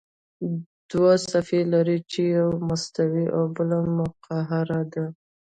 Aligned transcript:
دوه 0.91 1.11
صفحې 1.29 1.61
لري 1.73 1.97
چې 2.11 2.21
یوه 2.35 2.55
مستوي 2.67 3.25
او 3.35 3.43
بله 3.55 3.77
مقعره 3.97 4.81
ده. 4.93 5.05